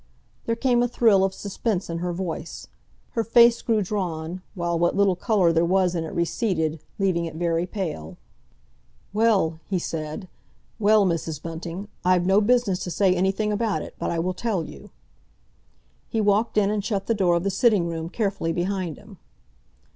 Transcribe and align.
There 0.47 0.55
came 0.55 0.81
a 0.81 0.87
thrill 0.87 1.23
of 1.23 1.31
suspense 1.31 1.87
in 1.87 1.99
her 1.99 2.11
voice, 2.11 2.65
her 3.11 3.23
face 3.23 3.61
grew 3.61 3.83
drawn, 3.83 4.41
while 4.55 4.79
what 4.79 4.95
little 4.95 5.15
colour 5.15 5.53
there 5.53 5.63
was 5.63 5.93
in 5.93 6.03
it 6.03 6.15
receded, 6.15 6.79
leaving 6.97 7.25
it 7.25 7.35
very 7.35 7.67
pale. 7.67 8.17
"Well," 9.13 9.59
he 9.69 9.77
said. 9.77 10.27
"Well, 10.79 11.05
Mrs. 11.05 11.39
Bunting, 11.39 11.87
I've 12.03 12.25
no 12.25 12.41
business 12.41 12.79
to 12.85 12.89
say 12.89 13.15
anything 13.15 13.51
about 13.51 13.83
it—but 13.83 14.09
I 14.09 14.17
will 14.17 14.33
tell 14.33 14.63
you!" 14.63 14.89
He 16.09 16.19
walked 16.19 16.57
in 16.57 16.71
and 16.71 16.83
shut 16.83 17.05
the 17.05 17.13
door 17.13 17.35
of 17.35 17.43
the 17.43 17.51
sitting 17.51 17.87
room 17.87 18.09
carefully 18.09 18.51
behind 18.51 18.97
him. 18.97 19.19